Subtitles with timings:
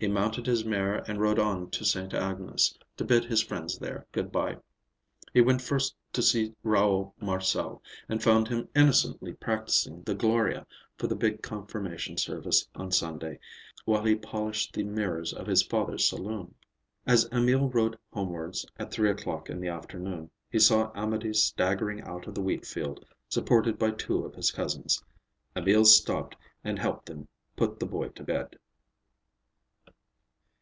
[0.00, 4.06] He mounted his mare and rode on to Sainte Agnes, to bid his friends there
[4.12, 4.56] good bye.
[5.34, 10.66] He went first to see Raoul Marcel, and found him innocently practising the "Gloria"
[10.96, 13.40] for the big confirmation service on Sunday
[13.84, 16.54] while he polished the mirrors of his father's saloon.
[17.06, 22.26] As Emil rode homewards at three o'clock in the afternoon, he saw Amédée staggering out
[22.26, 25.04] of the wheatfield, supported by two of his cousins.
[25.54, 28.56] Emil stopped and helped them put the boy to bed.